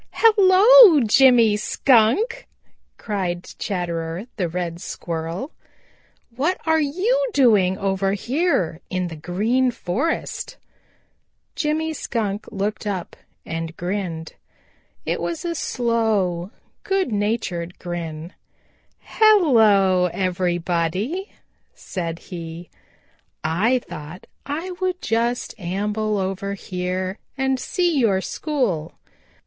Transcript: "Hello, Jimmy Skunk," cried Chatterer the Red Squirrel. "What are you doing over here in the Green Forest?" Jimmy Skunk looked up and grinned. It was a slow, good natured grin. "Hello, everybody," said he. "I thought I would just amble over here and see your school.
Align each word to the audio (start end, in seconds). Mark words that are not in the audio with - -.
"Hello, 0.13 0.99
Jimmy 1.01 1.55
Skunk," 1.57 2.47
cried 2.97 3.43
Chatterer 3.59 4.25
the 4.35 4.47
Red 4.49 4.81
Squirrel. 4.81 5.51
"What 6.35 6.59
are 6.65 6.81
you 6.81 7.29
doing 7.35 7.77
over 7.77 8.13
here 8.13 8.81
in 8.89 9.09
the 9.09 9.15
Green 9.15 9.69
Forest?" 9.69 10.57
Jimmy 11.55 11.93
Skunk 11.93 12.47
looked 12.51 12.87
up 12.87 13.15
and 13.45 13.77
grinned. 13.77 14.33
It 15.05 15.21
was 15.21 15.45
a 15.45 15.53
slow, 15.53 16.49
good 16.81 17.11
natured 17.11 17.77
grin. 17.77 18.33
"Hello, 19.01 20.07
everybody," 20.07 21.31
said 21.75 22.17
he. 22.17 22.71
"I 23.43 23.77
thought 23.87 24.25
I 24.47 24.71
would 24.81 24.99
just 24.99 25.53
amble 25.59 26.17
over 26.17 26.55
here 26.55 27.19
and 27.37 27.59
see 27.59 27.99
your 27.99 28.19
school. 28.19 28.93